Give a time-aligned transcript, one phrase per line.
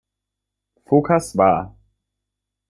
[0.87, 1.77] Phokas war.